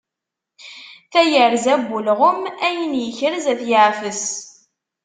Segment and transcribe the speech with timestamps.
[1.11, 4.23] Tayerza n ulɣem, ayen ikrez ad t-yeɛfes.